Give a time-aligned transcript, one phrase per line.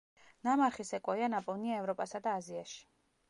[0.47, 2.81] ნამარხი სეკვოია ნაპოვნია ევროპასა და აზიაში.